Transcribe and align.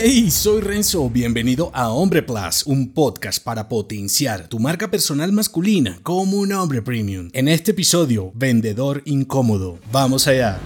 Hey, 0.00 0.30
soy 0.30 0.60
Renzo, 0.60 1.10
bienvenido 1.10 1.72
a 1.74 1.90
Hombre 1.90 2.22
Plus, 2.22 2.62
un 2.66 2.92
podcast 2.92 3.42
para 3.42 3.68
potenciar 3.68 4.46
tu 4.46 4.60
marca 4.60 4.88
personal 4.92 5.32
masculina 5.32 5.98
como 6.04 6.36
un 6.36 6.52
hombre 6.52 6.82
premium. 6.82 7.30
En 7.32 7.48
este 7.48 7.72
episodio, 7.72 8.30
vendedor 8.32 9.02
incómodo. 9.06 9.80
Vamos 9.90 10.28
allá. 10.28 10.60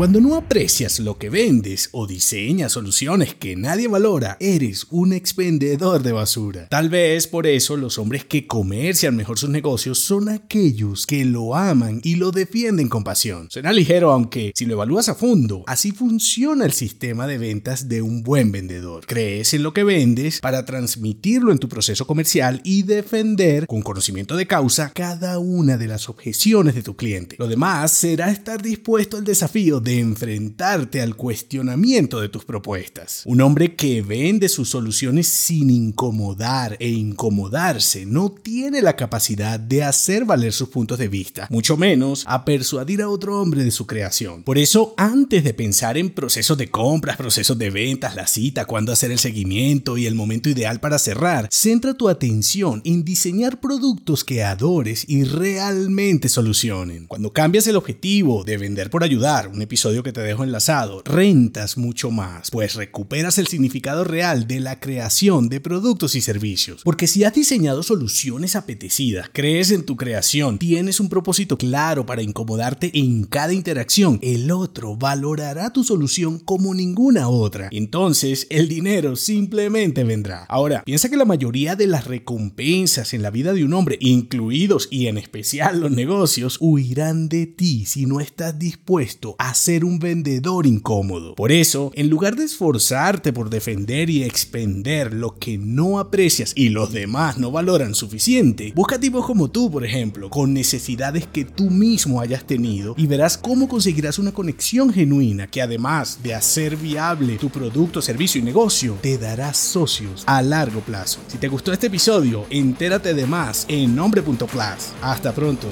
Cuando 0.00 0.18
no 0.18 0.34
aprecias 0.34 0.98
lo 0.98 1.18
que 1.18 1.28
vendes 1.28 1.90
o 1.92 2.06
diseñas 2.06 2.72
soluciones 2.72 3.34
que 3.34 3.54
nadie 3.54 3.86
valora, 3.86 4.38
eres 4.40 4.86
un 4.88 5.12
expendedor 5.12 6.02
de 6.02 6.12
basura. 6.12 6.68
Tal 6.70 6.88
vez 6.88 7.26
por 7.26 7.46
eso 7.46 7.76
los 7.76 7.98
hombres 7.98 8.24
que 8.24 8.46
comercian 8.46 9.14
mejor 9.14 9.38
sus 9.38 9.50
negocios 9.50 9.98
son 9.98 10.30
aquellos 10.30 11.06
que 11.06 11.26
lo 11.26 11.54
aman 11.54 12.00
y 12.02 12.14
lo 12.14 12.30
defienden 12.30 12.88
con 12.88 13.04
pasión. 13.04 13.48
Suena 13.50 13.74
ligero, 13.74 14.10
aunque 14.10 14.52
si 14.54 14.64
lo 14.64 14.72
evalúas 14.72 15.10
a 15.10 15.14
fondo, 15.14 15.64
así 15.66 15.92
funciona 15.92 16.64
el 16.64 16.72
sistema 16.72 17.26
de 17.26 17.36
ventas 17.36 17.86
de 17.86 18.00
un 18.00 18.22
buen 18.22 18.52
vendedor. 18.52 19.04
Crees 19.06 19.52
en 19.52 19.62
lo 19.62 19.74
que 19.74 19.84
vendes 19.84 20.40
para 20.40 20.64
transmitirlo 20.64 21.52
en 21.52 21.58
tu 21.58 21.68
proceso 21.68 22.06
comercial 22.06 22.62
y 22.64 22.84
defender 22.84 23.66
con 23.66 23.82
conocimiento 23.82 24.34
de 24.34 24.46
causa 24.46 24.92
cada 24.94 25.38
una 25.38 25.76
de 25.76 25.88
las 25.88 26.08
objeciones 26.08 26.74
de 26.74 26.82
tu 26.82 26.96
cliente. 26.96 27.36
Lo 27.38 27.48
demás 27.48 27.92
será 27.92 28.30
estar 28.30 28.62
dispuesto 28.62 29.18
al 29.18 29.24
desafío 29.24 29.78
de 29.90 29.98
enfrentarte 29.98 31.02
al 31.02 31.16
cuestionamiento 31.16 32.20
de 32.20 32.28
tus 32.28 32.44
propuestas. 32.44 33.22
Un 33.24 33.40
hombre 33.40 33.74
que 33.74 34.02
vende 34.02 34.48
sus 34.48 34.68
soluciones 34.68 35.26
sin 35.26 35.68
incomodar 35.68 36.76
e 36.78 36.88
incomodarse 36.90 38.06
no 38.06 38.30
tiene 38.30 38.82
la 38.82 38.94
capacidad 38.94 39.58
de 39.58 39.82
hacer 39.82 40.24
valer 40.24 40.52
sus 40.52 40.68
puntos 40.68 40.96
de 40.96 41.08
vista, 41.08 41.48
mucho 41.50 41.76
menos 41.76 42.22
a 42.28 42.44
persuadir 42.44 43.02
a 43.02 43.08
otro 43.08 43.40
hombre 43.40 43.64
de 43.64 43.72
su 43.72 43.88
creación. 43.88 44.44
Por 44.44 44.58
eso, 44.58 44.94
antes 44.96 45.42
de 45.42 45.54
pensar 45.54 45.98
en 45.98 46.10
procesos 46.10 46.56
de 46.56 46.70
compras, 46.70 47.16
procesos 47.16 47.58
de 47.58 47.70
ventas, 47.70 48.14
la 48.14 48.28
cita, 48.28 48.66
cuándo 48.66 48.92
hacer 48.92 49.10
el 49.10 49.18
seguimiento 49.18 49.98
y 49.98 50.06
el 50.06 50.14
momento 50.14 50.48
ideal 50.48 50.78
para 50.78 51.00
cerrar, 51.00 51.48
centra 51.50 51.94
tu 51.94 52.08
atención 52.08 52.80
en 52.84 53.04
diseñar 53.04 53.58
productos 53.58 54.22
que 54.22 54.44
adores 54.44 55.04
y 55.08 55.24
realmente 55.24 56.28
solucionen. 56.28 57.08
Cuando 57.08 57.32
cambias 57.32 57.66
el 57.66 57.74
objetivo 57.74 58.44
de 58.44 58.56
vender 58.56 58.88
por 58.88 59.02
ayudar, 59.02 59.50
episodio 59.70 60.02
que 60.02 60.12
te 60.12 60.20
dejo 60.20 60.42
enlazado, 60.42 61.00
rentas 61.04 61.78
mucho 61.78 62.10
más, 62.10 62.50
pues 62.50 62.74
recuperas 62.74 63.38
el 63.38 63.46
significado 63.46 64.02
real 64.02 64.48
de 64.48 64.58
la 64.58 64.80
creación 64.80 65.48
de 65.48 65.60
productos 65.60 66.16
y 66.16 66.20
servicios. 66.20 66.82
Porque 66.82 67.06
si 67.06 67.22
has 67.22 67.34
diseñado 67.34 67.84
soluciones 67.84 68.56
apetecidas, 68.56 69.30
crees 69.32 69.70
en 69.70 69.84
tu 69.84 69.96
creación, 69.96 70.58
tienes 70.58 70.98
un 70.98 71.08
propósito 71.08 71.56
claro 71.56 72.04
para 72.04 72.20
incomodarte 72.20 72.90
en 72.98 73.22
cada 73.22 73.52
interacción, 73.52 74.18
el 74.22 74.50
otro 74.50 74.96
valorará 74.96 75.72
tu 75.72 75.84
solución 75.84 76.40
como 76.40 76.74
ninguna 76.74 77.28
otra. 77.28 77.68
Entonces, 77.70 78.48
el 78.50 78.66
dinero 78.66 79.14
simplemente 79.14 80.02
vendrá. 80.02 80.46
Ahora, 80.48 80.82
piensa 80.84 81.08
que 81.08 81.16
la 81.16 81.24
mayoría 81.24 81.76
de 81.76 81.86
las 81.86 82.08
recompensas 82.08 83.14
en 83.14 83.22
la 83.22 83.30
vida 83.30 83.52
de 83.52 83.62
un 83.62 83.74
hombre, 83.74 83.98
incluidos 84.00 84.88
y 84.90 85.06
en 85.06 85.16
especial 85.16 85.78
los 85.78 85.92
negocios, 85.92 86.58
huirán 86.58 87.28
de 87.28 87.46
ti 87.46 87.86
si 87.86 88.06
no 88.06 88.18
estás 88.18 88.58
dispuesto 88.58 89.36
a 89.38 89.59
ser 89.60 89.84
un 89.84 89.98
vendedor 89.98 90.66
incómodo. 90.66 91.34
Por 91.34 91.52
eso, 91.52 91.92
en 91.94 92.08
lugar 92.08 92.34
de 92.34 92.44
esforzarte 92.44 93.32
por 93.32 93.50
defender 93.50 94.08
y 94.08 94.24
expender 94.24 95.12
lo 95.12 95.38
que 95.38 95.58
no 95.58 95.98
aprecias 95.98 96.52
y 96.56 96.70
los 96.70 96.92
demás 96.92 97.36
no 97.36 97.50
valoran 97.50 97.94
suficiente, 97.94 98.72
busca 98.74 98.98
tipos 98.98 99.26
como 99.26 99.50
tú, 99.50 99.70
por 99.70 99.84
ejemplo, 99.84 100.30
con 100.30 100.54
necesidades 100.54 101.26
que 101.26 101.44
tú 101.44 101.68
mismo 101.68 102.22
hayas 102.22 102.44
tenido 102.44 102.94
y 102.96 103.06
verás 103.06 103.36
cómo 103.36 103.68
conseguirás 103.68 104.18
una 104.18 104.32
conexión 104.32 104.94
genuina 104.94 105.46
que 105.46 105.60
además 105.60 106.20
de 106.22 106.34
hacer 106.34 106.76
viable 106.76 107.36
tu 107.36 107.50
producto, 107.50 108.00
servicio 108.00 108.40
y 108.40 108.44
negocio, 108.44 108.96
te 109.02 109.18
dará 109.18 109.52
socios 109.52 110.24
a 110.24 110.40
largo 110.40 110.80
plazo. 110.80 111.20
Si 111.28 111.36
te 111.36 111.48
gustó 111.48 111.70
este 111.72 111.88
episodio, 111.88 112.46
entérate 112.48 113.12
de 113.12 113.26
más 113.26 113.66
en 113.68 113.94
nombre.plus. 113.94 114.94
Hasta 115.02 115.34
pronto. 115.34 115.68